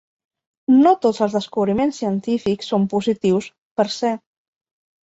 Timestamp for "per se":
3.77-4.15